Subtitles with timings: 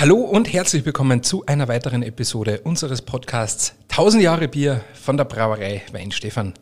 [0.00, 5.24] Hallo und herzlich willkommen zu einer weiteren Episode unseres Podcasts 1000 Jahre Bier von der
[5.24, 6.54] Brauerei Weinstefan.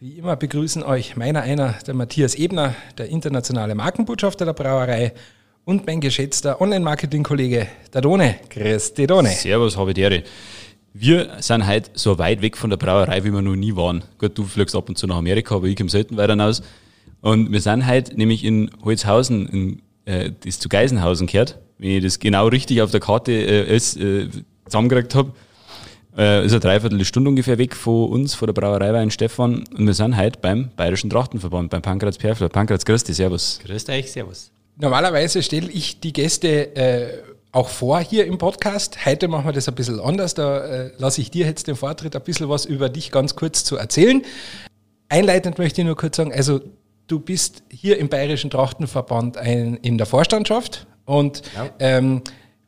[0.00, 5.12] Wie immer begrüßen euch meiner einer, der Matthias Ebner, der internationale Markenbotschafter der Brauerei
[5.64, 8.34] und mein geschätzter Online-Marketing-Kollege, der Done.
[8.50, 9.28] Grüß die Done.
[9.28, 10.24] Servus, habe Ehre.
[10.92, 14.02] Wir sind heute so weit weg von der Brauerei, wie wir noch nie waren.
[14.18, 16.62] Gut, du fliegst ab und zu nach Amerika, aber ich komme selten weiter hinaus.
[17.20, 22.04] Und wir sind heute nämlich in Holzhausen, in, äh, das zu Geisenhausen gehört, wenn ich
[22.04, 24.28] das genau richtig auf der Karte äh, äh,
[24.66, 25.32] zusammengekriegt habe.
[26.16, 29.64] Äh, ist eine Dreiviertelstunde ungefähr weg von uns, von der Brauerei Wein Stefan.
[29.76, 32.48] Und wir sind heute beim Bayerischen Trachtenverband, beim Pankratz Perfler.
[32.48, 33.58] Pankratz, grüß dich, servus.
[33.64, 34.52] Grüß euch, servus.
[34.76, 37.18] Normalerweise stelle ich die Gäste äh,
[37.50, 39.04] auch vor hier im Podcast.
[39.04, 40.34] Heute machen wir das ein bisschen anders.
[40.34, 43.64] Da äh, lasse ich dir jetzt den Vortritt, ein bisschen was über dich ganz kurz
[43.64, 44.22] zu erzählen.
[45.08, 46.60] Einleitend möchte ich nur kurz sagen, also
[47.08, 51.70] du bist hier im Bayerischen Trachtenverband ein, in der Vorstandschaft und ja.
[51.78, 52.22] ähm,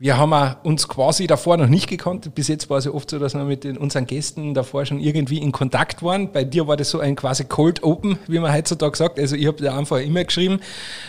[0.05, 2.35] wir haben uns quasi davor noch nicht gekannt.
[2.35, 5.01] Bis jetzt war es ja oft so, dass wir mit den, unseren Gästen davor schon
[5.01, 6.31] irgendwie in Kontakt waren.
[6.33, 9.19] Bei dir war das so ein quasi Cold Open, wie man heutzutage sagt.
[9.19, 10.61] Also ich habe dir einfach immer geschrieben,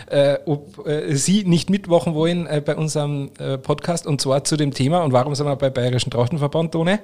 [0.09, 4.55] äh, ob äh, Sie nicht mitmachen wollen äh, bei unserem äh, Podcast und zwar zu
[4.55, 5.03] dem Thema.
[5.03, 6.99] Und warum sind wir bei Bayerischen Trachtenverband, ohne?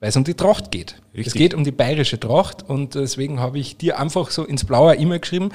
[0.00, 0.96] Weil es um die Tracht geht.
[1.14, 1.28] Richtig.
[1.28, 4.96] Es geht um die bayerische Tracht und deswegen habe ich dir einfach so ins Blaue
[4.96, 5.50] immer geschrieben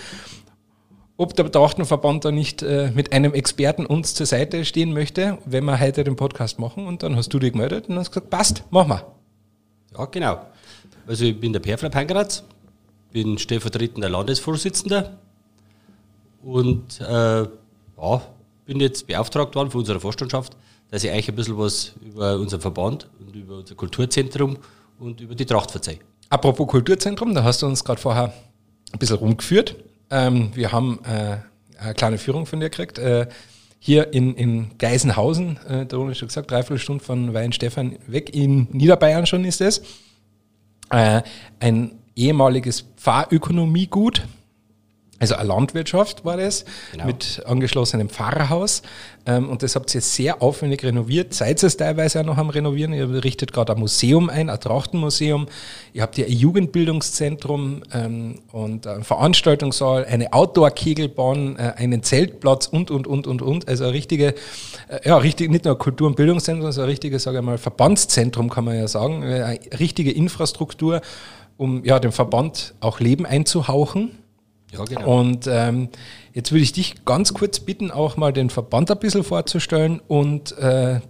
[1.22, 5.66] ob der Trachtenverband da nicht äh, mit einem Experten uns zur Seite stehen möchte, wenn
[5.66, 6.88] wir heute den Podcast machen.
[6.88, 9.05] Und dann hast du dich gemeldet und hast gesagt, passt, machen wir.
[9.95, 10.42] Ja, genau.
[11.05, 12.44] Also ich bin der Perfler Pankratz,
[13.11, 15.19] bin stellvertretender Landesvorsitzender
[16.42, 18.22] und äh, ja,
[18.66, 20.58] bin jetzt beauftragt worden von unserer Vorstandschaft,
[20.89, 24.58] dass ich euch ein bisschen was über unseren Verband und über unser Kulturzentrum
[24.97, 25.99] und über die Tracht verzeihe.
[26.30, 28.33] Apropos Kulturzentrum, da hast du uns gerade vorher
[28.92, 29.76] ein bisschen rumgeführt.
[30.11, 31.38] Ähm, wir haben äh,
[31.82, 32.99] eine kleine Führung von dir gekriegt.
[32.99, 33.27] Äh,
[33.80, 38.67] hier in, in Geisenhausen, äh, da ich schon gesagt, dreiviertel Stunde von Weinstefan weg, in
[38.72, 39.82] Niederbayern schon ist es.
[40.92, 41.23] Äh,
[41.60, 44.27] ein ehemaliges Pfarrökonomiegut,
[45.21, 47.05] also eine Landwirtschaft war das, genau.
[47.05, 48.82] mit angeschlossenem Pfarrhaus.
[49.27, 51.33] Ähm, und das habt ihr sehr aufwendig renoviert.
[51.33, 52.92] Seid ihr es teilweise auch noch am Renovieren?
[52.92, 55.48] Ihr richtet gerade ein Museum ein, ein Trachtenmuseum.
[55.93, 62.89] Ihr habt hier ein Jugendbildungszentrum ähm, und einen Veranstaltungssaal, eine Outdoor-Kegelbahn, äh, einen Zeltplatz und,
[62.89, 63.67] und, und, und, und.
[63.67, 64.33] Also eine richtige,
[64.87, 67.60] äh, ja, richtig, nicht nur ein Kultur- und Bildungszentrum, sondern ein richtiges, sage ich mal,
[67.60, 69.23] Verbandszentrum kann man ja sagen.
[69.23, 71.02] Eine richtige Infrastruktur,
[71.58, 74.17] um ja, dem Verband auch Leben einzuhauchen.
[74.71, 75.20] Ja, genau.
[75.20, 75.89] Und ähm,
[76.33, 80.58] jetzt würde ich dich ganz kurz bitten, auch mal den Verband ein bisschen vorzustellen und
[80.58, 81.02] äh,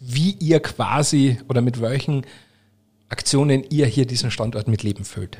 [0.00, 2.26] wie ihr quasi oder mit welchen
[3.08, 5.38] Aktionen ihr hier diesen Standort mit Leben füllt.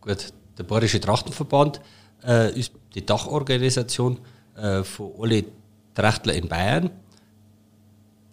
[0.00, 1.80] Gut, der Bayerische Trachtenverband
[2.26, 4.18] äh, ist die Dachorganisation
[4.56, 5.44] äh, von alle
[5.94, 6.90] Trachtler in Bayern.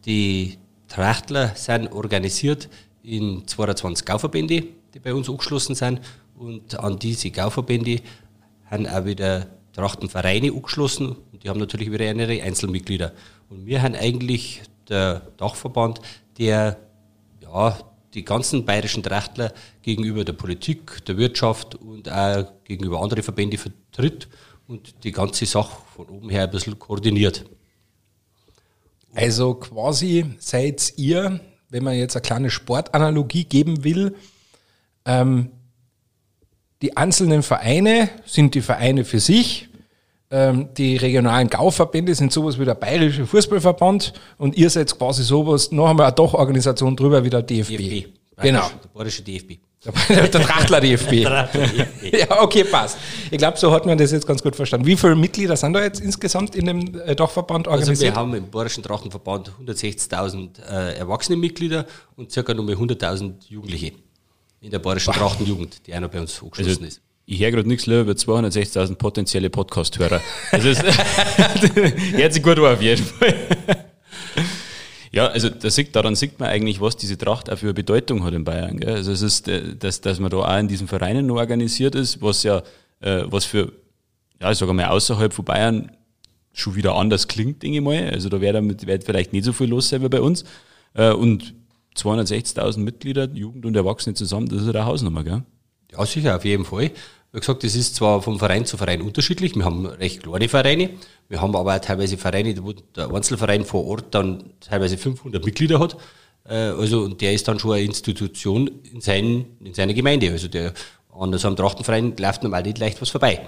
[0.05, 2.69] Die Trachtler sind organisiert
[3.03, 6.01] in 22 Gauverbände, die bei uns angeschlossen sind.
[6.37, 8.01] Und an diese Gauverbände
[8.65, 13.13] haben auch wieder Trachtenvereine angeschlossen und die haben natürlich wieder ihre Einzelmitglieder.
[13.49, 15.99] Und wir haben eigentlich der Dachverband,
[16.37, 16.77] der
[17.41, 17.77] ja,
[18.13, 24.29] die ganzen bayerischen Trachtler gegenüber der Politik, der Wirtschaft und auch gegenüber anderen Verbänden vertritt
[24.67, 27.45] und die ganze Sache von oben her ein bisschen koordiniert.
[29.13, 31.39] Also quasi seid ihr,
[31.69, 34.15] wenn man jetzt eine kleine Sportanalogie geben will,
[35.05, 35.51] ähm,
[36.81, 39.69] die einzelnen Vereine sind die Vereine für sich.
[40.31, 45.71] Ähm, die regionalen Gauverbände sind sowas wie der Bayerische Fußballverband und ihr seid quasi sowas,
[45.71, 47.77] noch einmal eine Doch-Organisation drüber wie der DFB.
[47.77, 48.07] DFB.
[48.41, 48.67] Genau.
[48.83, 49.59] Der Bayerische DFB.
[49.85, 51.11] Der, der Trachtler DFB.
[52.11, 52.97] ja, okay, passt.
[53.29, 54.87] Ich glaube, so hat man das jetzt ganz gut verstanden.
[54.87, 58.15] Wie viele Mitglieder sind da jetzt insgesamt in dem äh, Dachverband organisiert?
[58.15, 61.85] Also wir haben im Bayerischen Drachenverband 160.000 äh, erwachsene Mitglieder
[62.15, 62.53] und ca.
[62.53, 63.91] nur 100.000 Jugendliche
[64.65, 65.13] in der bayerischen.
[65.13, 67.01] Trachtenjugend, die einer bei uns angeschlossen also, ist.
[67.27, 70.21] Ich höre gerade nichts über 260.000 potenzielle Podcast-Hörer.
[70.51, 73.35] Also hört sich gut auf jeden Fall.
[75.11, 78.25] Ja, also da sieht, daran sieht man eigentlich, was diese Tracht auch für eine Bedeutung
[78.25, 78.79] hat in Bayern.
[78.81, 78.95] Gell?
[78.95, 82.21] Also es ist, äh, dass, dass man da auch in diesen Vereinen noch organisiert ist,
[82.21, 82.61] was ja,
[82.99, 83.71] äh, was für,
[84.41, 85.91] ja, ich sage mal, außerhalb von Bayern
[86.51, 88.09] schon wieder anders klingt, denke ich mal.
[88.09, 90.43] Also da wird, wird vielleicht nicht so viel los sein wie bei uns.
[90.93, 91.53] Äh, und
[91.95, 95.43] 260.000 Mitglieder, Jugend und Erwachsene zusammen, das ist eine Hausnummer, gell?
[95.91, 96.91] Ja, sicher, auf jeden Fall.
[97.31, 99.55] Wie gesagt, das ist zwar von Verein zu Verein unterschiedlich.
[99.55, 100.89] Wir haben recht kleine Vereine.
[101.27, 105.79] Wir haben aber auch teilweise Vereine, wo der Einzelverein vor Ort dann teilweise 500 Mitglieder
[105.79, 105.97] hat.
[106.47, 110.31] Äh, also, und der ist dann schon eine Institution in, sein, in seiner Gemeinde.
[110.31, 110.73] Also, der,
[111.11, 113.47] an so einem Trachtenverein läuft normal nicht leicht was vorbei.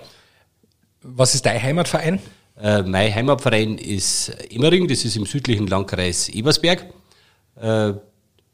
[1.02, 2.20] Was ist dein Heimatverein?
[2.60, 6.86] Äh, mein Heimatverein ist Emmering, das ist im südlichen Landkreis Ebersberg,
[7.56, 7.94] äh,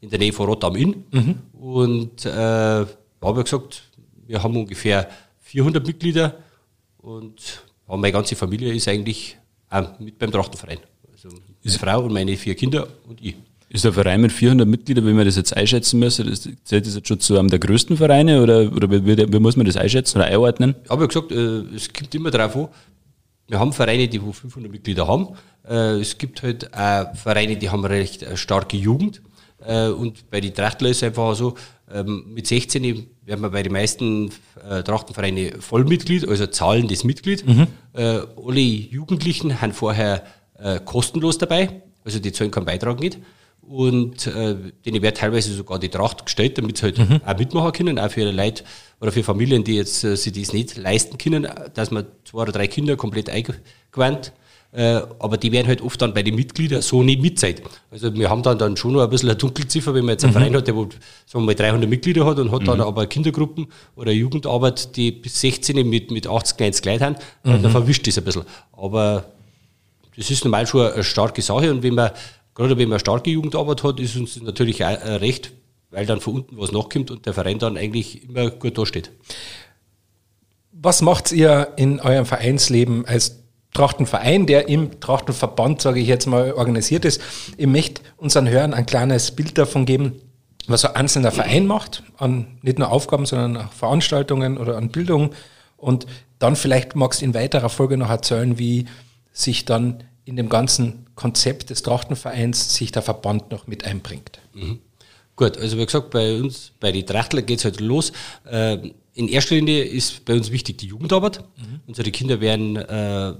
[0.04, 1.04] in der Nähe von Rot am Inn.
[1.10, 1.38] Mhm.
[1.58, 3.82] Und äh, habe ich gesagt,
[4.26, 5.08] wir haben ungefähr
[5.40, 6.36] 400 Mitglieder
[6.98, 9.36] und meine ganze Familie ist eigentlich
[9.98, 10.78] mit beim Trachtenverein.
[11.12, 11.28] Also
[11.62, 13.34] meine Frau und meine vier Kinder und ich.
[13.70, 16.94] Ist der Verein mit 400 Mitgliedern, wenn man das jetzt einschätzen müsste, das, zählt das
[16.94, 20.18] jetzt schon zu einem der größten Vereine oder, oder wie, wie, muss man das einschätzen
[20.18, 20.76] oder einordnen?
[20.84, 22.68] Ich habe ja gesagt, äh, es kommt immer darauf an,
[23.48, 25.28] wir haben Vereine, die 500 Mitglieder haben.
[25.68, 29.22] Äh, es gibt halt auch Vereine, die haben eine recht äh, starke Jugend.
[29.66, 31.54] Und bei den Trachtler ist es einfach so,
[31.90, 32.82] ähm, mit 16
[33.24, 34.30] werden wir bei den meisten
[34.84, 37.46] Trachtenvereinen Vollmitglied, also zahlendes Mitglied.
[37.46, 37.66] Mhm.
[37.94, 40.24] Alle Jugendlichen haben vorher
[40.84, 43.18] kostenlos dabei, also die zahlen keinen Beitrag nicht
[43.68, 47.20] und äh, denen wird teilweise sogar die Tracht gestellt, damit sie halt mhm.
[47.24, 48.64] auch mitmachen können, auch für ihre Leute
[49.00, 52.52] oder für Familien, die jetzt äh, sich das nicht leisten können, dass man zwei oder
[52.52, 54.32] drei Kinder komplett eingewandt.
[54.74, 57.62] Äh, aber die werden halt oft dann bei den Mitgliedern so nicht mitzeit.
[57.92, 60.34] Also wir haben dann, dann schon noch ein bisschen eine Dunkelziffer, wenn man jetzt einen
[60.34, 60.38] mhm.
[60.38, 60.98] Verein hat, der wo, sagen
[61.32, 62.66] wir mal 300 Mitglieder hat und hat mhm.
[62.66, 67.62] dann aber Kindergruppen oder Jugendarbeit, die bis 16 mit, mit 80, 90 Leuten haben, mhm.
[67.62, 68.42] dann verwischt das ein bisschen.
[68.72, 69.26] Aber
[70.16, 72.10] das ist normal schon eine starke Sache und wenn man
[72.54, 75.52] gerade wenn man starke Jugendarbeit hat, ist uns natürlich auch recht,
[75.90, 79.12] weil dann von unten was nachkommt und der Verein dann eigentlich immer gut dasteht.
[80.72, 83.43] Was macht ihr in eurem Vereinsleben als
[83.74, 87.20] Trachtenverein, der im Trachtenverband, sage ich jetzt mal, organisiert ist?
[87.58, 90.20] Ich möchte unseren Hörern ein kleines Bild davon geben,
[90.66, 95.34] was ein einzelner Verein macht, an nicht nur Aufgaben, sondern auch Veranstaltungen oder an Bildung.
[95.76, 96.06] Und
[96.38, 98.86] dann vielleicht magst du in weiterer Folge noch erzählen, wie
[99.32, 104.38] sich dann in dem ganzen Konzept des Trachtenvereins sich der Verband noch mit einbringt.
[104.54, 104.78] Mhm.
[105.36, 108.12] Gut, also wie gesagt, bei uns, bei den Trachtler geht es halt los.
[108.44, 111.40] Äh, in erster Linie ist bei uns wichtig die Jugendarbeit.
[111.56, 111.80] Mhm.
[111.86, 113.34] Unsere Kinder werden, äh,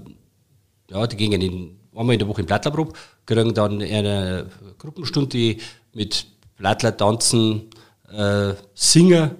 [0.89, 2.93] ja, die gehen in, einmal in der Woche in Blattlerprobe,
[3.25, 4.47] kriegen dann eine
[4.77, 5.57] Gruppenstunde
[5.93, 6.27] mit
[6.57, 7.69] Blattler tanzen,
[8.11, 9.31] äh, singen,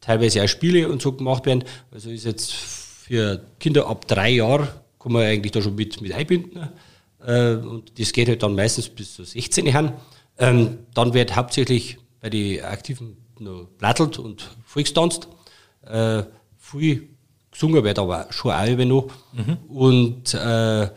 [0.00, 1.64] teilweise auch Spiele und so gemacht werden.
[1.90, 4.68] Also ist jetzt für Kinder ab drei Jahren
[5.02, 6.68] kann man eigentlich da schon mit, mit einbinden.
[7.24, 9.92] Äh, und das geht halt dann meistens bis zu 16 Jahren.
[10.38, 15.28] Ähm, dann wird hauptsächlich bei den Aktiven noch plattelt und Volkstanzt.
[15.84, 16.22] Äh,
[16.58, 17.08] viel
[17.52, 19.06] gesungen wird aber schon auch immer noch.
[19.32, 19.56] Mhm.
[19.68, 20.88] Und äh,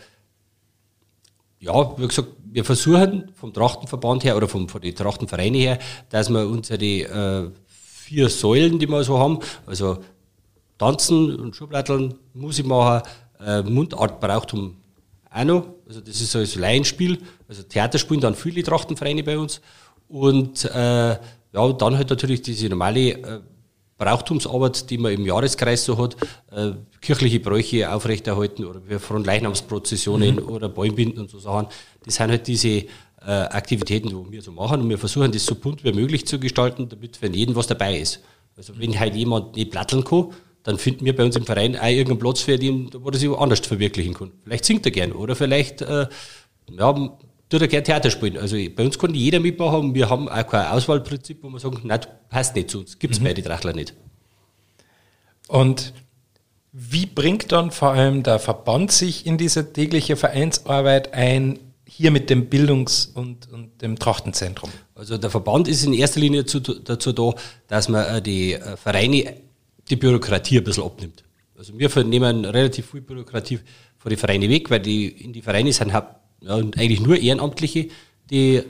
[1.60, 5.80] ja, wie gesagt, wir versuchen vom Trachtenverband her oder vom, von den Trachtenvereinen her,
[6.10, 9.98] dass wir unsere äh, vier Säulen, die wir so haben, also
[10.78, 13.08] Tanzen und Schublatteln, Musik machen,
[13.46, 14.78] äh, Mundart Brauchtum
[15.30, 15.68] auch noch.
[15.88, 19.62] Also das ist so ein Laienspiel, also Theaterspielen dann viele Trachtenvereine bei uns.
[20.08, 23.42] Und äh, ja, dann halt natürlich diese normale äh,
[23.98, 26.18] Brauchtumsarbeit, die man im Jahreskreis so hat,
[26.52, 26.72] äh,
[27.02, 30.50] kirchliche Bräuche aufrechterhalten oder wir Frontleichnamsprozessionen mhm.
[30.50, 31.68] oder Bäumbinden und so Sachen.
[32.04, 32.86] Das sind halt diese äh,
[33.26, 36.90] Aktivitäten, die wir so machen und wir versuchen das so bunt wie möglich zu gestalten,
[36.90, 38.22] damit für jeden was dabei ist.
[38.58, 40.32] Also wenn halt jemand nicht platteln kann,
[40.64, 43.30] dann finden wir bei uns im Verein auch irgendeinen Platz für ihn, wo er sich
[43.30, 44.32] anders verwirklichen kann.
[44.44, 46.08] Vielleicht singt er gern oder vielleicht äh,
[46.72, 47.18] ja,
[47.50, 48.38] tut er gerne Theater spielen.
[48.38, 49.94] Also bei uns kann jeder mitmachen.
[49.94, 52.00] Wir haben auch kein Auswahlprinzip, wo wir sagen, nein,
[52.30, 53.00] passt nicht zu uns.
[53.00, 53.26] Gibt es mhm.
[53.26, 53.94] bei den Drachler nicht.
[55.48, 55.94] Und
[56.72, 62.30] wie bringt dann vor allem der Verband sich in diese tägliche Vereinsarbeit ein, hier mit
[62.30, 64.70] dem Bildungs- und, und dem Trachtenzentrum?
[64.96, 67.34] Also der Verband ist in erster Linie dazu, dazu da,
[67.68, 69.36] dass man äh, die äh, Vereine
[69.90, 71.24] die Bürokratie ein bisschen abnimmt.
[71.58, 73.60] Also wir nehmen relativ viel Bürokratie
[73.98, 75.94] von den Vereinen weg, weil die in die Vereine sind
[76.46, 77.90] ja, eigentlich nur Ehrenamtliche,
[78.30, 78.62] die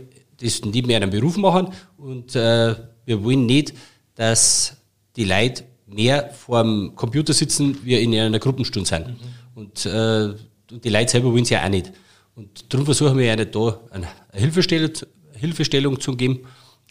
[0.41, 3.73] das nebenher einen Beruf machen und äh, wir wollen nicht,
[4.15, 4.77] dass
[5.15, 9.07] die Leute mehr vor dem Computer sitzen, wie in einer Gruppenstunde sind.
[9.07, 9.15] Mhm.
[9.53, 10.33] Und, äh,
[10.71, 11.91] und die Leute selber wollen es ja auch nicht.
[12.35, 14.91] Und darum versuchen wir ja da eine Hilfestellung,
[15.33, 16.39] Hilfestellung zu geben.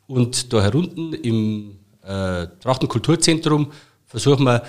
[0.07, 3.73] Und da herunten im äh, Trachtenkulturzentrum
[4.07, 4.63] versuchen wir,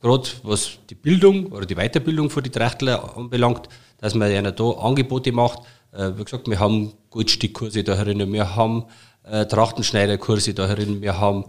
[0.00, 4.70] gerade was die Bildung oder die Weiterbildung für die Trachtler anbelangt, dass man ja da
[4.70, 5.60] Angebote macht.
[5.92, 8.84] Äh, wie gesagt, wir haben Goldstickkurse da herinnen, wir haben
[9.24, 11.44] äh, Trachtenschneiderkurse da herinnen, wir haben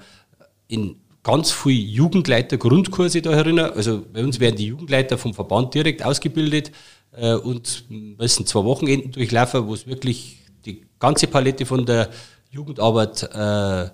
[0.68, 3.72] in ganz viele Jugendleiter Grundkurse da herinnen.
[3.72, 6.72] Also bei uns werden die Jugendleiter vom Verband direkt ausgebildet
[7.12, 12.10] äh, und müssen zwei Wochenenden durchlaufen, wo es wirklich die ganze Palette von der
[12.50, 13.90] Jugendarbeit äh,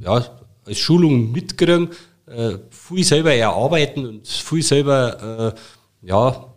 [0.00, 0.24] ja,
[0.64, 1.90] als Schulung mitkriegen
[2.26, 5.54] äh, viel selber erarbeiten und viel selber
[6.02, 6.54] äh, ja,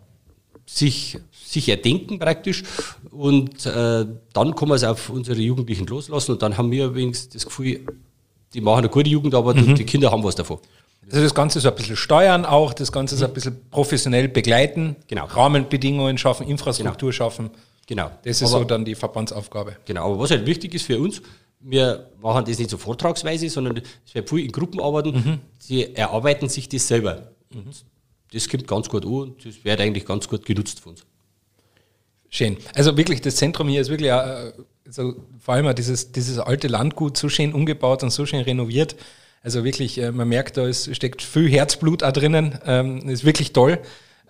[0.66, 1.18] sich,
[1.52, 2.62] sich erdenken praktisch.
[3.10, 7.28] Und äh, dann kann man es auf unsere Jugendlichen loslassen und dann haben wir übrigens
[7.28, 7.80] das Gefühl,
[8.54, 9.68] die machen eine gute Jugendarbeit mhm.
[9.68, 10.58] und die Kinder haben was davon.
[11.10, 14.96] Also das Ganze so ein bisschen steuern auch, das Ganze so ein bisschen professionell begleiten,
[15.08, 15.26] Genau.
[15.26, 17.50] Rahmenbedingungen schaffen, Infrastruktur schaffen.
[17.86, 18.10] Genau.
[18.24, 19.76] Das ist Aber- so dann die Verbandsaufgabe.
[19.84, 21.20] Genau, aber was halt wichtig ist für uns,
[21.60, 25.40] wir machen das nicht so vortragsweise, sondern es wird viel in Gruppen arbeiten.
[25.58, 27.32] Sie erarbeiten sich das selber.
[27.54, 27.84] Und
[28.32, 31.04] Das kommt ganz gut an und das wird eigentlich ganz gut genutzt von uns.
[32.34, 32.56] Schön.
[32.74, 34.52] Also wirklich, das Zentrum hier ist wirklich, äh,
[34.88, 38.96] so, vor allem auch dieses, dieses alte Landgut so schön umgebaut und so schön renoviert.
[39.42, 42.58] Also wirklich, äh, man merkt, da ist, steckt viel Herzblut auch drinnen.
[42.64, 43.78] Ähm, ist wirklich toll.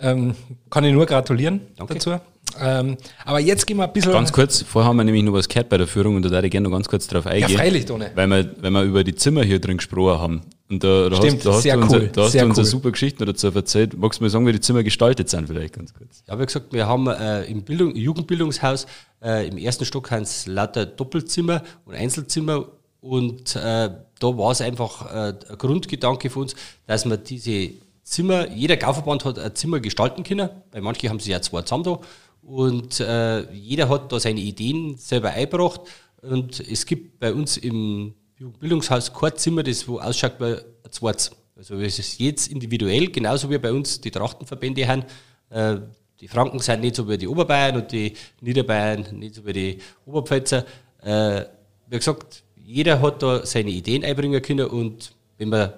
[0.00, 0.34] Ähm,
[0.68, 1.94] kann ich nur gratulieren Danke.
[1.94, 2.18] dazu.
[2.60, 4.10] Ähm, aber jetzt gehen wir ein bisschen.
[4.10, 6.48] Ganz kurz, vorher haben wir nämlich noch was gehört bei der Führung und da würde
[6.48, 7.56] ich gerne noch ganz kurz drauf eingehen.
[7.56, 8.10] freilich, Tone.
[8.16, 10.40] Weil wir, weil wir über die Zimmer hier drin gesprochen haben.
[10.72, 12.48] Und da, da Stimmt, hast, da hast sehr du, unser, cool, da hast sehr du
[12.48, 12.70] uns eine cool.
[12.70, 13.98] super Geschichte dazu erzählt.
[13.98, 16.24] Magst du mir sagen, wie die Zimmer gestaltet sind, vielleicht ganz kurz?
[16.26, 18.86] Ja, wie gesagt, wir haben äh, im Bildung, Jugendbildungshaus
[19.22, 22.68] äh, im ersten Stock haben es lauter Doppelzimmer und Einzelzimmer
[23.02, 26.54] und äh, da war es einfach äh, ein Grundgedanke für uns,
[26.86, 31.32] dass man diese Zimmer, jeder Gauverband hat ein Zimmer gestalten können, bei manchen haben sie
[31.32, 31.98] ja zwei zusammen da
[32.40, 35.82] und äh, jeder hat da seine Ideen selber eingebracht
[36.22, 41.30] und es gibt bei uns im Jugendbildungshaus kein Zimmer, das wo ausschaut wie ein zweites.
[41.56, 45.04] Also es ist jetzt individuell, genauso wie bei uns die Trachtenverbände haben.
[45.50, 45.76] Äh,
[46.20, 49.78] die Franken sind nicht so wie die Oberbayern und die Niederbayern nicht so wie die
[50.06, 50.64] Oberpfälzer.
[51.02, 51.44] Äh,
[51.88, 55.72] wie gesagt, jeder hat da seine Ideen einbringen können und wenn man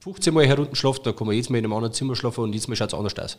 [0.00, 2.66] 15 Mal herunterschlaft, dann kann man jedes Mal in einem anderen Zimmer schlafen und jedes
[2.66, 3.38] Mal schaut es anders aus.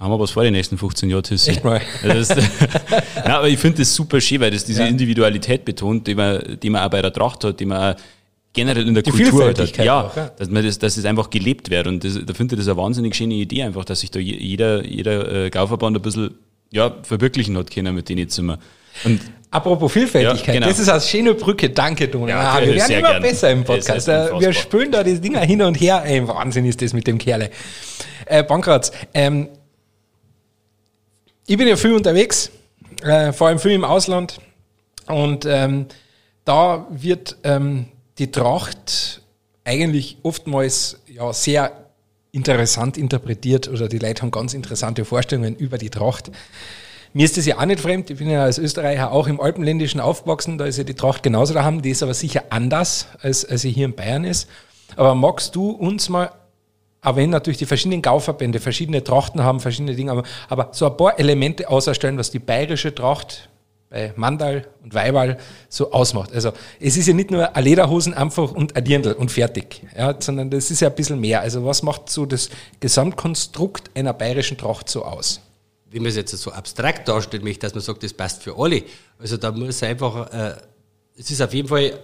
[0.00, 1.50] Haben wir was vor den nächsten 15 Jahren, Tissi.
[1.50, 1.80] Echt mal.
[2.02, 2.28] Das
[3.14, 4.88] Nein, aber ich finde das super schön, weil das diese Ja.
[4.88, 8.00] Individualität betont, die man, die man auch bei der Tracht hat, die man auch
[8.52, 9.76] generell in der Die Kultur hat.
[9.76, 10.30] Ja, auch, ja.
[10.38, 11.86] dass man das, dass es einfach gelebt wird.
[11.86, 14.36] Und das, da finde ich das eine wahnsinnig schöne Idee einfach, dass sich da je-
[14.38, 16.34] jeder, jeder äh, Gauverband ein bisschen
[16.70, 18.58] ja, verwirklichen hat können mit den Zimmer.
[19.04, 19.20] Und
[19.52, 20.68] Apropos Vielfältigkeit, Ja, genau.
[20.68, 21.70] das ist eine schöne Brücke.
[21.70, 22.30] Danke, Toni.
[22.30, 23.22] Ja, ah, wir werden immer gern.
[23.22, 24.08] besser im Das Podcast.
[24.08, 26.02] Äh, wir spülen da die Dinger hin und her.
[26.06, 27.50] Ey, Wahnsinn ist das mit dem Kerle.
[28.26, 29.48] Äh, Bankratz, ähm,
[31.50, 32.52] ich bin ja viel unterwegs,
[33.02, 34.38] äh, vor allem viel im Ausland.
[35.08, 35.86] Und ähm,
[36.44, 37.86] da wird ähm,
[38.18, 39.20] die Tracht
[39.64, 41.72] eigentlich oftmals ja, sehr
[42.30, 46.30] interessant interpretiert oder die Leute haben ganz interessante Vorstellungen über die Tracht.
[47.14, 48.10] Mir ist das ja auch nicht fremd.
[48.10, 50.56] Ich bin ja als Österreicher auch im Alpenländischen aufgewachsen.
[50.56, 51.82] Da ist ja die Tracht genauso daheim.
[51.82, 54.48] Die ist aber sicher anders, als, als sie hier in Bayern ist.
[54.94, 56.30] Aber magst du uns mal,
[57.02, 60.96] auch wenn natürlich die verschiedenen Gauverbände verschiedene Trachten haben, verschiedene Dinge, aber, aber so ein
[60.96, 63.48] paar Elemente auserstellen, was die bayerische Tracht
[63.88, 65.38] bei Mandal und Weibal
[65.68, 66.32] so ausmacht.
[66.32, 70.14] Also es ist ja nicht nur eine Lederhosen einfach und ein Dirndl und fertig, ja,
[70.18, 71.40] sondern das ist ja ein bisschen mehr.
[71.40, 75.40] Also was macht so das Gesamtkonstrukt einer bayerischen Tracht so aus?
[75.90, 78.82] wenn man es jetzt so abstrakt darstellt, möchte, dass man sagt, das passt für alle.
[79.18, 80.54] Also da muss einfach, äh,
[81.18, 81.98] es ist auf jeden Fall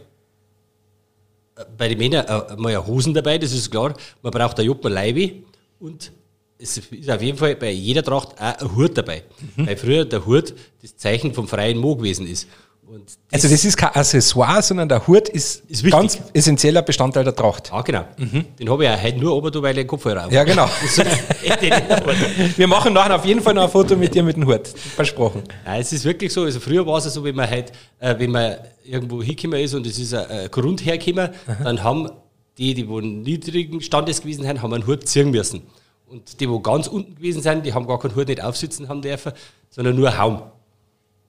[1.76, 3.94] bei den Männern äh, mal eine Hosen dabei, das ist klar.
[4.22, 5.32] Man braucht eine Joppe Leibe
[5.80, 6.12] und
[6.58, 9.25] es ist auf jeden Fall bei jeder Tracht auch ein Hut dabei.
[9.56, 12.48] Weil früher der Hut das Zeichen vom freien Mo gewesen ist.
[12.88, 13.02] Und
[13.32, 15.90] Also das ist kein Accessoire, sondern der Hut ist, Ist wichtig.
[15.90, 17.72] ganz essentieller Bestandteil der Tracht.
[17.72, 18.04] Ah, genau.
[18.16, 20.34] Den habe ich auch heute nur oben, weil ich den Kopfhörer habe.
[20.34, 20.68] Ja, genau.
[20.96, 22.58] Das.
[22.58, 24.68] Wir machen nachher auf jeden Fall noch ein Foto mit dir mit dem Hut.
[24.68, 25.42] Versprochen.
[25.64, 26.42] Nein, es ist wirklich so.
[26.42, 29.74] Also früher war es ja so, wenn man halt, äh, wenn man irgendwo hingekommen ist
[29.74, 31.30] und es ist ein, ein Grund hergekommen,
[31.64, 32.10] dann haben
[32.58, 35.62] die, die wo niedrigen Standes gewesen sind, haben einen Hut ziehen müssen.
[36.08, 39.02] Und die, wo ganz unten gewesen sind, die haben gar keinen Hut nicht aufsitzen haben
[39.02, 39.32] dürfen,
[39.70, 40.42] sondern nur Haum.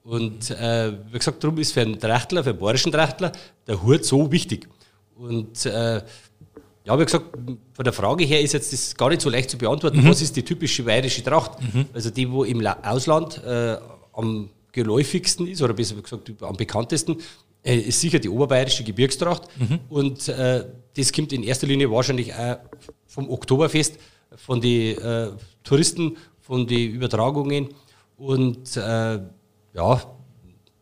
[0.08, 3.30] Und äh, wie gesagt, darum ist für einen Trachtler, für einen bayerischen Trachtler,
[3.66, 4.66] der Hut so wichtig.
[5.16, 6.00] Und äh,
[6.84, 7.26] ja, wie gesagt,
[7.74, 10.08] von der Frage her ist jetzt das gar nicht so leicht zu beantworten.
[10.08, 11.58] Was ist die typische bayerische Tracht?
[11.92, 13.76] Also die, wo im La Ausland äh,
[14.14, 17.16] am geläufigsten ist, oder besser gesagt am bekanntesten,
[17.62, 19.42] äh, ist sicher die oberbayerische Gebirgstracht.
[19.90, 20.64] Und äh,
[20.96, 22.56] das kommt in erster Linie wahrscheinlich auch
[23.06, 23.98] vom Oktoberfest,
[24.36, 25.28] von den äh,
[25.64, 27.68] Touristen, von den Übertragungen.
[28.16, 29.18] Und äh,
[29.74, 30.00] ja,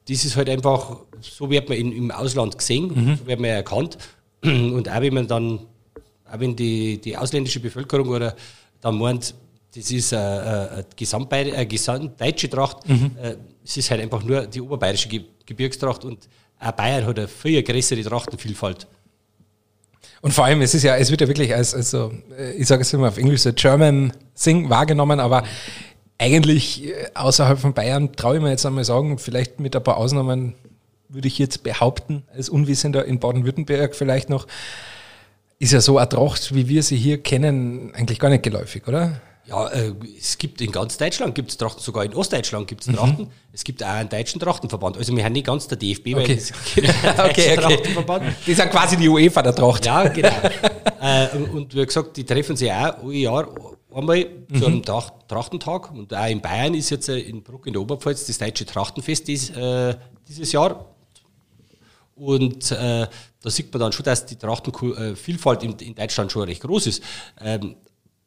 [0.08, 3.98] das ist halt einfach, so wird man in, im Ausland gesehen, so wird man erkannt.
[4.44, 5.58] Und auch wenn man dann,
[6.30, 8.36] auch wenn die, die ausländische Bevölkerung oder
[8.80, 9.34] dann meint,
[9.74, 14.46] das ist eine, eine, eine, Gesamtbayer- eine gesamtdeutsche Tracht, äh, es ist halt einfach nur
[14.46, 16.28] die oberbayerische Ge Gebirgstracht und
[16.58, 18.88] auch Bayern hat eine viel größere Trachtenvielfalt.
[20.22, 22.12] Und vor allem, es ist ja, es wird ja wirklich als, also,
[22.56, 25.44] ich sage es immer auf Englisch, so German Thing wahrgenommen, aber
[26.18, 29.96] eigentlich äh, außerhalb von Bayern traue ich mir jetzt einmal sagen, vielleicht mit ein paar
[29.96, 30.54] Ausnahmen
[31.08, 34.46] würde ich jetzt behaupten, als Unwissender in Baden-Württemberg vielleicht noch,
[35.58, 39.20] ist ja so eine Tracht, wie wir sie hier kennen, eigentlich gar nicht geläufig, oder?
[39.46, 42.92] Ja, äh, es gibt in ganz Deutschland gibt es Trachten, sogar in Ostdeutschland gibt es
[42.92, 43.28] Trachten.
[43.52, 44.96] Es gibt auch einen deutschen Trachtenverband.
[44.96, 46.32] Also wir haben nicht ganz der DFB, weil Okay.
[46.34, 47.54] es gibt einen okay.
[47.54, 48.24] Trachtenverband.
[48.44, 49.86] Die sind quasi die UEFA der Tracht.
[49.86, 50.28] Ja, genau.
[51.00, 53.46] äh, und- und wie gesagt, die treffen sich auch alle Jahr
[53.96, 54.26] einmal
[54.56, 55.90] zu einem Tracht Trachtentag.
[55.92, 59.26] Und auch in Bayern ist jetzt äh, in Bruck in der Oberpfalz das deutsche Trachtenfest
[59.26, 59.96] dies, äh,
[60.28, 60.86] dieses Jahr.
[62.14, 63.06] Und äh,
[63.42, 67.02] da sieht man dann schon, dass die Trachtenvielfalt in, in Deutschland schon recht groß ist.
[67.40, 67.76] Ähm,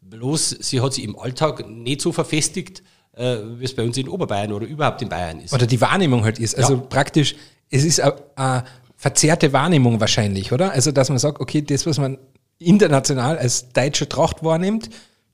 [0.02, 2.84] bloß sie hat sich im Alltag nicht so verfestigt,
[3.14, 5.54] äh, wie es bei uns in Oberbayern oder überhaupt in Bayern ist.
[5.54, 6.56] Oder die Wahrnehmung halt ist.
[6.58, 6.80] Also Ja.
[6.82, 7.36] praktisch,
[7.70, 8.64] es ist eine, eine
[8.96, 10.72] verzerrte Wahrnehmung wahrscheinlich, oder?
[10.72, 12.18] Also, dass man sagt, okay, das, was man
[12.60, 14.90] international als deutsche Tracht wahrnimmt,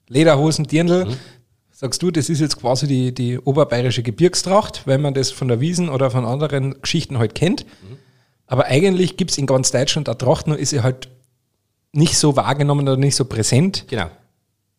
[0.08, 1.08] Lederhosen, Dirndl,
[1.72, 5.60] sagst du, das ist jetzt quasi die, die oberbayerische Gebirgstracht, wenn man das von der
[5.60, 7.66] Wiesen oder von anderen Geschichten halt kennt.
[8.48, 11.10] Aber eigentlich gibt es in ganz Deutschland eine Tracht, nur ist sie halt
[11.92, 13.86] nicht so wahrgenommen oder nicht so präsent.
[13.88, 14.10] Genau.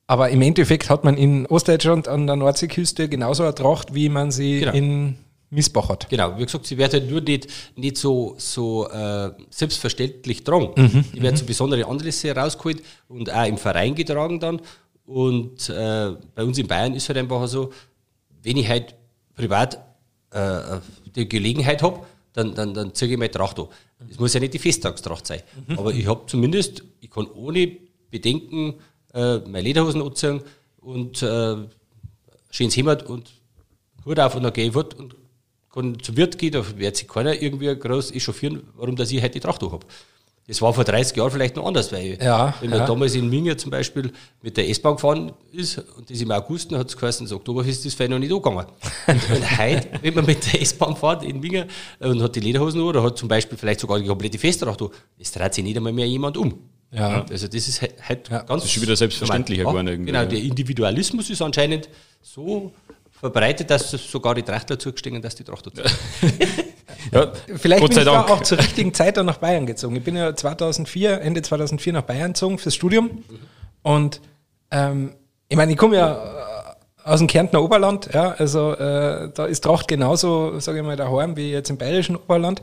[0.07, 4.31] Aber im Endeffekt hat man in Ostdeutschland an der Nordseeküste genauso eine Tracht, wie man
[4.31, 4.73] sie Genau.
[4.73, 5.17] in
[5.51, 6.09] Miesbach hat.
[6.09, 11.03] Genau, wie gesagt, sie wird halt nur nicht, nicht so, so äh, selbstverständlich getragen.
[11.15, 14.61] die wird zu besonderen Anlässe rausgeholt und auch im Verein getragen dann.
[15.07, 17.73] Und äh, bei uns in Bayern ist halt einfach so,
[18.43, 18.95] wenn ich halt
[19.35, 19.79] privat
[20.31, 20.81] äh,
[21.15, 23.69] die Gelegenheit habe, dann, dann, dann ziehe ich meine Tracht an.
[24.11, 25.43] Es muss ja nicht die Festtagstracht sein.
[25.77, 27.77] Aber ich habe zumindest, ich kann ohne
[28.11, 28.75] Bedenken
[29.15, 30.43] äh, meine Lederhosen anziehen
[30.79, 31.57] und äh,
[32.51, 33.31] schönes Hemd und
[34.05, 35.17] Hut auf und dann gehe ich fort und
[35.73, 39.33] kann zum Wirt gehen, da wird sich keiner irgendwie groß echauffieren, warum dass ich heute
[39.33, 39.87] die Tracht habe.
[40.49, 42.87] Das war vor 30 Jahren vielleicht noch anders, weil Ja, wenn man ja.
[42.87, 44.13] damals in Minge zum Beispiel
[44.43, 47.85] mit der S-Bahn gefahren ist und das im August, dann hat es geheißen, das Oktoberfest
[47.85, 48.65] ist vielleicht noch nicht angegangen.
[49.09, 51.67] Und, heute, wenn man mit der S-Bahn fährt in Minge
[51.99, 54.91] und hat die Lederhosen an oder hat zum Beispiel vielleicht sogar die komplette Festtracht an,
[55.19, 56.57] das dreht sich nicht einmal mehr jemand um.
[56.93, 57.25] Ja.
[57.29, 58.39] Also das ist halt Ja.
[58.43, 61.89] ganz Das ist schon wieder selbstverständlicher geworden irgendwie, Genau, der Individualismus ist anscheinend
[62.23, 62.73] so
[63.11, 65.83] verbreitet, dass sogar die Trachtler zugestehen, dass die Tracht dazu.
[67.13, 69.97] Ja, Vielleicht Gott bin ich auch zur richtigen Zeit dann nach Bayern gezogen.
[69.97, 73.23] Ich bin ja 2004, Ende 2004 nach Bayern gezogen fürs Studium.
[73.83, 74.21] Und
[74.71, 75.13] ähm,
[75.49, 79.63] ich meine, ich komme ja äh, aus dem Kärntner Oberland, ja, also äh, da ist
[79.63, 82.63] Tracht genauso, sage ich mal, daheim wie jetzt im bayerischen Oberland.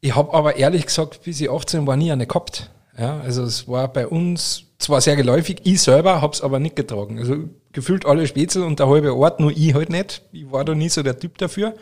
[0.00, 2.70] Ich habe aber ehrlich gesagt, bis ich 18 war, nie eine gehabt.
[2.98, 6.74] Ja, also es war bei uns zwar sehr geläufig, ich selber habe es aber nicht
[6.74, 7.18] getragen.
[7.18, 7.36] Also
[7.72, 10.22] gefühlt alle Spätzle und der halbe Ort, nur ich halt nicht.
[10.32, 11.74] Ich war da nie so der Typ dafür.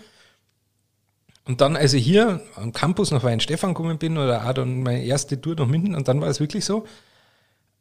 [1.49, 5.03] Und dann, als ich hier am Campus nach Weinstefan gekommen bin, oder auch dann meine
[5.03, 6.85] erste Tour nach München, und dann war es wirklich so,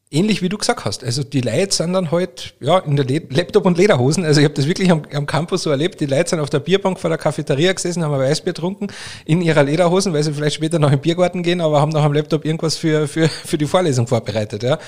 [0.09, 1.03] ähnlich wie du gesagt hast.
[1.03, 4.23] Also die Leute sind dann halt, ja, in der Le Laptop- und Lederhosen.
[4.23, 5.99] Also ich habe das wirklich am, am Campus so erlebt.
[5.99, 8.87] Die Leute sind auf der Bierbank vor der Cafeteria gesessen, haben ein Weißbier getrunken,
[9.25, 12.13] in ihrer Lederhosen, weil sie vielleicht später noch im Biergarten gehen, aber haben noch am
[12.13, 14.63] Laptop irgendwas für, für, für die Vorlesung vorbereitet.
[14.63, 14.79] Ja.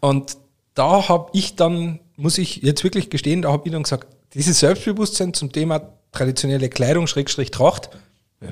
[0.00, 0.36] Und
[0.74, 4.60] da habe ich dann, muss ich jetzt wirklich gestehen, da habe ich dann gesagt, dieses
[4.60, 5.80] Selbstbewusstsein zum Thema
[6.12, 7.88] traditionelle Kleidung, Schrägstrich Tracht,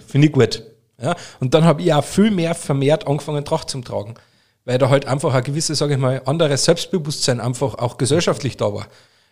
[0.07, 0.63] finde ich gut.
[1.01, 1.17] Ja.
[1.41, 4.15] Und dann habe ich auch viel mehr vermehrt angefangen, Tracht zu tragen.
[4.65, 8.73] Weil da halt einfach ein gewisses, sage ich mal, anderes Selbstbewusstsein einfach auch gesellschaftlich da
[8.73, 8.87] war.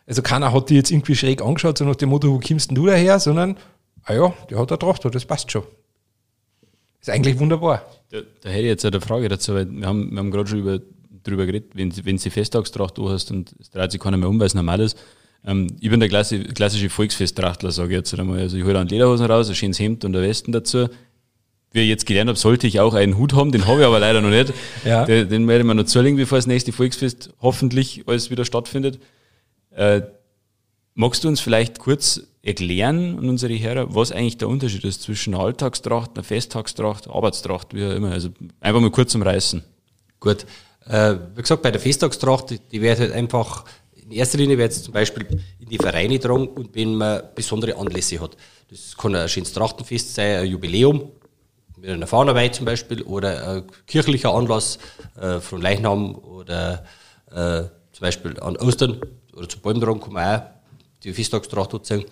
[0.06, 2.74] Also keiner hat die jetzt irgendwie schräg angeschaut, so nach dem Motto, wo kommst denn
[2.74, 3.56] du daher, sondern,
[4.04, 5.62] ah ja, der hat eine Tracht, das passt schon.
[7.00, 7.82] Ist eigentlich wunderbar.
[8.10, 10.58] Da, da hätte ich jetzt eine Frage dazu, weil wir haben, wir haben gerade schon
[10.58, 10.80] über,
[11.22, 14.38] drüber geredet, wenn, wenn die Festtagstracht da hast und es dreht sich keiner mehr um,
[14.38, 14.98] weil es normal ist.
[15.44, 18.38] Ähm, ich bin der klassi- klassische Volksfesttrachtler, sage ich jetzt einmal.
[18.40, 20.88] Also ich hole dann Lederhosen raus, ein schönes Hemd und ein Westen dazu.
[21.72, 23.98] Wie ich jetzt gelernt habe, sollte ich auch einen Hut haben, den habe ich aber
[23.98, 24.52] leider noch nicht.
[24.84, 25.04] Ja.
[25.06, 28.98] Den, den werde ich mir noch zulegen, bevor das nächste Volksfest hoffentlich alles wieder stattfindet.
[29.70, 30.02] Äh,
[30.94, 35.34] Magst du uns vielleicht kurz erklären an unsere Hörer, was eigentlich der Unterschied ist zwischen
[35.34, 38.10] einer Alltagstracht, einer Festtagstracht, Arbeitstracht, wie auch immer?
[38.10, 38.28] Also
[38.60, 39.64] einfach mal kurz zum Reißen.
[40.20, 40.44] Gut.
[40.86, 43.64] Äh, wie gesagt, bei der Festtagstracht, die, die wird halt einfach,
[44.12, 45.26] in erster Linie wird es zum Beispiel
[45.58, 48.36] in die Vereine tragen und wenn man besondere Anlässe hat.
[48.68, 51.10] Das kann ein schönes Trachtenfest sein, ein Jubiläum,
[51.78, 54.78] mit einer Fahnenweihe zum Beispiel, oder ein kirchlicher Anlass
[55.18, 56.84] äh, von Leichnam oder
[57.30, 59.00] äh, zum Beispiel an Ostern
[59.34, 60.42] oder zu Bäumtragen kann man auch
[61.02, 62.04] die Festtagstracht anziehen.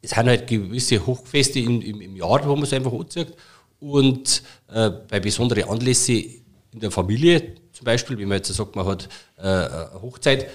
[0.00, 3.34] Es sind halt gewisse Hochfeste im, im, im Jahr, wo man es einfach anzieht.
[3.80, 6.24] Und äh, bei besonderen Anlässen
[6.72, 10.48] in der Familie, zum Beispiel, wie man jetzt sagt, man hat äh, eine Hochzeit,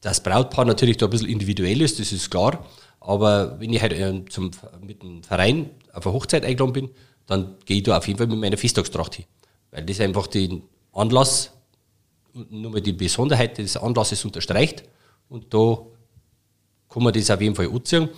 [0.00, 2.64] das Brautpaar natürlich da ein bisschen individuell ist, das ist klar.
[3.00, 6.90] Aber wenn ich halt äh, zum, mit dem Verein auf eine Hochzeit eingeladen bin,
[7.26, 9.24] dann gehe ich da auf jeden Fall mit meiner Festtagstracht hin.
[9.70, 11.52] Weil das einfach den Anlass
[12.32, 14.84] nur mal die Besonderheit des Anlasses unterstreicht.
[15.28, 15.78] Und da
[16.88, 18.08] kann man das auf jeden Fall anziehen.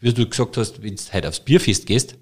[0.00, 2.16] Wie du gesagt hast, wenn du heute aufs Bierfest gehst,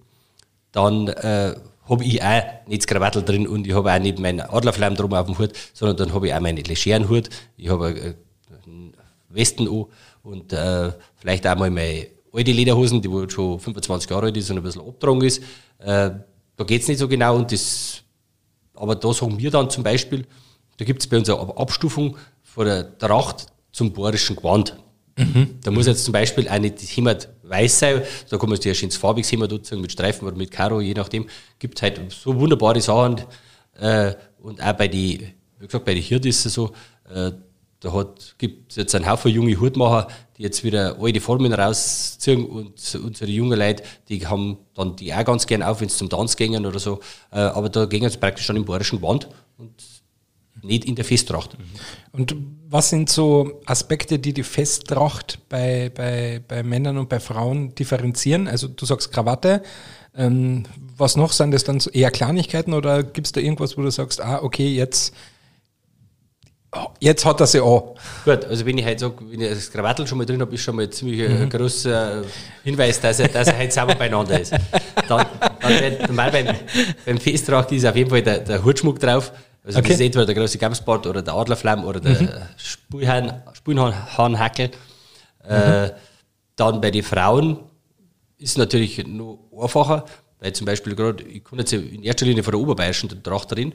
[0.72, 1.54] dann äh,
[1.88, 5.12] habe ich auch nicht das Krawattel drin und ich habe auch nicht meinen Adlerflamm drum
[5.14, 8.92] auf dem Hut, sondern dann habe ich auch meinen legeren Hut, ich habe eine
[9.28, 9.86] Westen an
[10.22, 14.50] und äh, vielleicht auch mal meine alte Lederhosen, die wohl schon 25 Jahre alt ist
[14.50, 15.42] und ein bisschen abgetragen ist.
[15.78, 16.10] Äh,
[16.56, 18.02] da geht's nicht so genau und das,
[18.74, 20.26] aber da sagen wir dann zum Beispiel,
[20.78, 24.76] da gibt's bei uns eine Abstufung von der Tracht zum bohrischen Gewand.
[25.62, 28.70] Da muss jetzt zum Beispiel auch nicht das Hemd weiß sein, da kann man sich
[28.70, 31.26] ein schönes farbiges Hemd anziehen mit Streifen oder mit Karo, je nachdem.
[31.58, 33.22] Gibt halt so wunderbare Sachen.
[33.78, 36.72] Äh, und auch bei die, wie gesagt, bei den Hirten ist es so,
[37.12, 37.32] äh,
[37.80, 42.94] da gibt es jetzt einen Haufen junge Hutmacher, die jetzt wieder alte Formen rausziehen und
[42.94, 46.36] unsere jungen Leute, die haben dann die auch ganz gern auf, wenn sie zum Tanz
[46.36, 47.00] gehen oder so.
[47.30, 49.28] Äh, aber da gehen sie praktisch schon im bayerischen Gewand
[49.58, 49.74] und
[50.62, 51.56] nicht in der Festtracht.
[52.12, 52.34] Und
[52.68, 58.48] was sind so Aspekte, die die Festtracht bei, bei, bei Männern und bei Frauen differenzieren?
[58.48, 59.62] Also du sagst Krawatte.
[60.16, 60.64] Ähm,
[60.96, 61.32] was noch?
[61.32, 64.66] Sind das dann eher Kleinigkeiten oder gibt es da irgendwas, wo du sagst, ah, okay,
[64.74, 65.14] jetzt,
[66.72, 67.82] oh, jetzt hat er sie an?
[68.24, 70.62] Gut, also wenn ich halt sage, wenn ich das Krawattel schon mal drin habe, ist
[70.62, 71.50] schon mal ein ziemlich mhm.
[71.50, 72.24] großer
[72.64, 74.52] Hinweis, dass er, dass er halt sauber beieinander ist.
[75.06, 75.26] Dann,
[75.60, 76.56] dann normal beim,
[77.04, 79.32] beim Festtracht ist auf jeden Fall der, der Hutschmuck drauf.
[79.66, 79.88] Also Okay.
[79.88, 82.28] das ist entweder der große Gamsbart oder der Adlerflamm oder der Mhm.
[82.56, 84.70] Spulhahn, Spulhahnhackel.
[85.46, 85.90] Äh,
[86.56, 87.58] dann bei den Frauen
[88.38, 90.04] ist es natürlich noch einfacher,
[90.40, 93.72] weil zum Beispiel gerade, ich komme jetzt in erster Linie von der oberbayerischen Trachterin,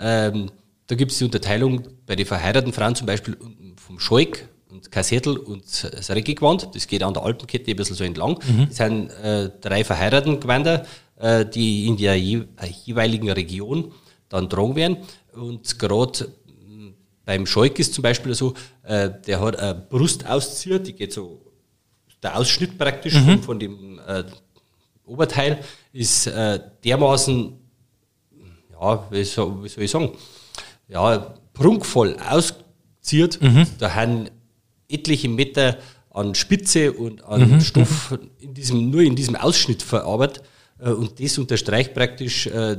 [0.00, 0.50] ähm,
[0.86, 3.36] da gibt es die Unterteilung bei den verheirateten Frauen zum Beispiel
[3.76, 8.04] vom Schalk und Kassettel und das Reckigewand, das geht an der Alpenkette ein bisschen so
[8.04, 8.38] entlang.
[8.68, 10.84] Das sind äh, drei verheirateten Gewänder,
[11.18, 13.92] äh, die in der je, äh, jeweiligen Region
[14.28, 14.96] dann tragen werden.
[15.34, 16.92] Und gerade mh,
[17.24, 21.40] beim Schalk ist zum Beispiel so, äh, der hat eine Brustauszieher, die geht so
[22.22, 24.24] der Ausschnitt praktisch von, von dem äh,
[25.04, 25.58] Oberteil
[25.92, 27.52] ist äh, dermaßen,
[28.80, 30.12] ja, wie soll, wie soll ich sagen,
[30.88, 33.38] ja, prunkvoll auszieht.
[33.78, 34.28] Da haben
[34.88, 35.78] etliche Meter
[36.10, 40.44] an Spitze und an Stoff in diesem, nur in diesem Ausschnitt verarbeitet.
[40.78, 42.76] Äh, und das unterstreicht praktisch äh,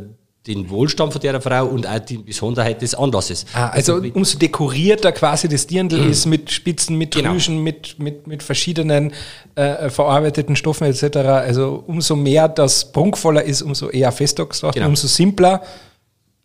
[0.47, 3.45] den Wohlstand von der Frau und auch die Besonderheit des Anlasses.
[3.53, 7.31] Ah, also umso dekorierter quasi das Dirndl ist mit Spitzen, mit Genau.
[7.31, 9.13] Drüschen, mit, mit, mit verschiedenen
[9.55, 11.17] äh, verarbeiteten Stoffen etc.
[11.17, 14.89] Also umso mehr das prunkvoller ist, umso eher Festtagstrachten, Genau.
[14.89, 15.63] umso simpler,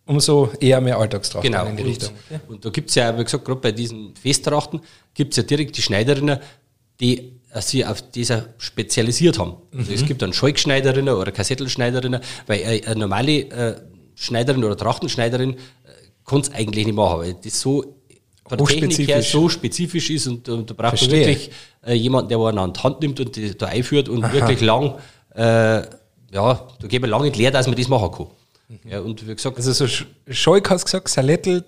[0.05, 1.65] umso eher mehr Alltagstrachten Genau.
[1.65, 2.09] in die Und, Richtung.
[2.47, 4.79] und da gibt's ja, wie gesagt, gerade bei diesen Festtrachten
[5.13, 6.39] gibt's ja direkt die Schneiderinnen,
[7.01, 9.57] die äh, sich auf dieser spezialisiert haben.
[9.77, 13.75] Also es gibt dann Schalkschneiderinnen oder Kassettelschneiderinnen, weil äh, eine normale äh,
[14.19, 15.57] Schneiderin oder Trachtenschneiderin äh,
[16.25, 17.95] kann es eigentlich nicht machen, weil das so
[18.47, 21.27] von der Technik her so spezifisch ist und, und da braucht man Verstehe.
[21.27, 21.51] wirklich
[21.85, 24.95] äh, jemanden, der einen an die Hand nimmt und die da einführt und wirklich lang,
[25.35, 28.27] äh, ja, da geht man lange leer, dass man das machen kann.
[28.87, 31.63] Ja, und wie gesagt, Also so Sch- Schalk hast du gesagt, Salettel,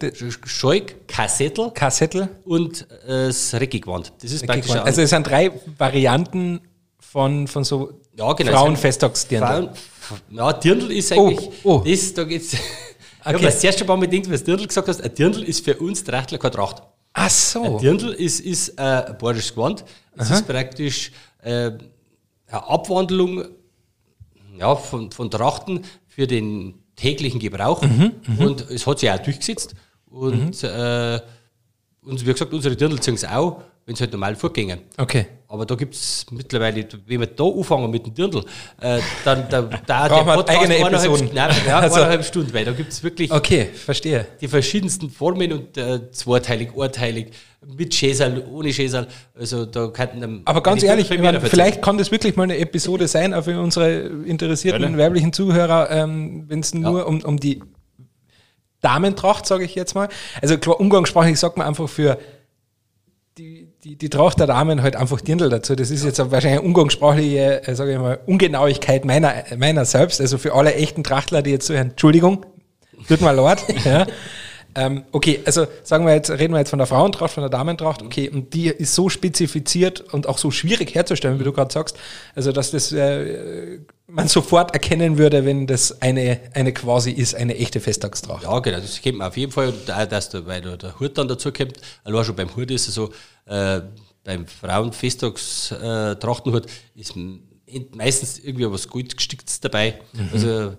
[0.45, 2.29] Schalk, Kassettel Kassettel.
[2.45, 4.13] und äh, das Reckigewand.
[4.21, 6.61] Das ist praktisch Also es sind drei Varianten
[6.99, 9.47] von, von so ja, genau, Frauenfesttagsdirndl.
[9.47, 9.69] Frauen,
[10.31, 11.83] ja, Dirndl ist Oh, eigentlich, oh.
[11.85, 12.55] das, da geht's.
[13.23, 13.33] Ich Okay.
[13.35, 16.03] habe das erste Mal mal gedacht, was Dirndl gesagt hast, ein Dirndl ist für uns
[16.03, 16.81] Trachtler keine Tracht.
[17.13, 17.77] Ach Ein so.
[17.77, 19.85] Dirndl ist, ist äh, ein bayerisches Gewand.
[20.17, 21.11] Es ist praktisch
[21.43, 21.79] äh, eine
[22.49, 23.45] Abwandlung
[24.57, 27.83] ja, von, von Trachten für den täglichen Gebrauch.
[28.39, 29.75] und es hat sich auch durchgesetzt.
[30.09, 31.19] Und, äh,
[32.01, 34.79] und wie gesagt, unsere Dirndl ziehen es auch, wenn sie halt normal vorgehen.
[34.97, 35.25] Okay.
[35.47, 38.43] Aber da gibt es mittlerweile, wenn wir da anfangen mit dem Dirndl,
[38.79, 41.17] äh, dann da, da Brauchen wir eigene eineinhalb Episoden.
[41.17, 44.27] Stunden, nein, ja, Also- eineinhalb Stunden, weil da gibt es wirklich Okay, verstehe.
[44.39, 47.31] die verschiedensten Formen und äh, zweiteilig, urteilig,
[47.77, 49.07] mit Schäsal, ohne Schäsal.
[49.37, 53.07] Also da könnten einem Aber ganz ehrlich, meine, vielleicht kann das wirklich mal eine Episode
[53.07, 54.97] sein, auch für unsere interessierten Gerne.
[54.97, 57.61] weiblichen Zuhörer, ähm, wenn es nur um, um die
[58.81, 60.09] Damentracht, sage ich jetzt mal.
[60.41, 62.17] Also klar, umgangssprachlich sagt man einfach für
[63.37, 65.75] die, die, die Tracht der Damen halt einfach Dirndl dazu.
[65.75, 70.21] Das ist jetzt wahrscheinlich eine umgangssprachliche, äh, sage ich mal, Ungenauigkeit meiner, meiner selbst.
[70.21, 72.45] Also für alle echten Trachtler, die jetzt zuhören, Entschuldigung,
[73.07, 73.63] tut mir leid.
[73.85, 74.05] ja.
[74.73, 78.01] Ähm, okay, also sagen wir jetzt, reden wir jetzt von der Frauentracht, von der Damentracht,
[78.03, 81.97] okay, und die ist so spezifiziert und auch so schwierig herzustellen, wie du gerade sagst,
[82.35, 87.57] also dass das äh, man sofort erkennen würde, wenn das eine, eine quasi ist, eine
[87.57, 88.43] echte Festtagstracht.
[88.43, 89.69] Ja, genau, das kennt man auf jeden Fall.
[89.69, 92.71] Und auch, dass da, weil da der Hut dann dazu kommt, allein schon beim Hut
[92.71, 93.11] ist es so,
[93.45, 93.81] äh,
[94.23, 97.15] beim Frauenfesttagstrachtenhut äh, Trachtenhut ist
[97.95, 100.01] meistens irgendwie was gut gesticktes dabei.
[100.31, 100.75] Also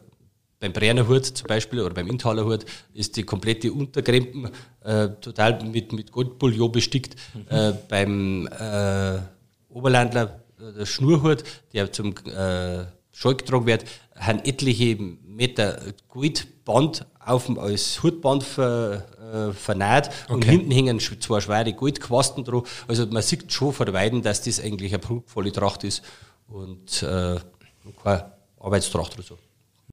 [0.62, 4.48] beim Brenner Hut zum Beispiel oder beim Intaler Hut ist die komplette Unterkrempen
[4.84, 7.16] äh, total mit, mit Goldbouillon bestickt.
[7.48, 9.18] Äh, beim äh,
[9.68, 13.84] Oberlandler, äh, der Schnurhut, der zum äh, Schalk getragen wird,
[14.16, 20.50] haben etliche Meter Goldband auf dem, als Hutband ver, äh, vernäht und Okay.
[20.50, 22.84] hinten hängen zwei schwere Goldquasten drauf.
[22.88, 26.02] Also man sieht schon von Weiden, dass das eigentlich eine prunkvolle Tracht ist
[26.48, 27.36] und äh,
[28.02, 29.38] keine Arbeitstracht oder so.